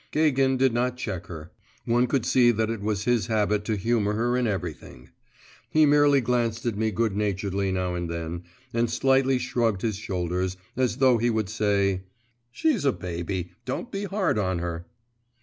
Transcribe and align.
Gagin 0.09 0.57
did 0.57 0.73
not 0.73 0.97
check 0.97 1.27
her; 1.27 1.51
one 1.85 2.07
could 2.07 2.25
see 2.25 2.49
that 2.49 2.71
it 2.71 2.81
was 2.81 3.03
his 3.03 3.27
habit 3.27 3.63
to 3.65 3.75
humour 3.75 4.13
her 4.13 4.35
in 4.35 4.47
everything. 4.47 5.11
He 5.69 5.85
merely 5.85 6.21
glanced 6.21 6.65
at 6.65 6.75
me 6.75 6.89
good 6.89 7.11
humouredly 7.11 7.71
now 7.71 7.93
and 7.93 8.09
then, 8.09 8.41
and 8.73 8.89
slightly 8.89 9.37
shrugged 9.37 9.83
his 9.83 9.97
shoulders, 9.97 10.57
as 10.75 10.97
though 10.97 11.19
he 11.19 11.29
would 11.29 11.49
say 11.49 12.01
'She's 12.51 12.83
a 12.83 12.91
baby; 12.91 13.51
don't 13.63 13.91
be 13.91 14.05
hard 14.05 14.39
on 14.39 14.57
her. 14.57 14.87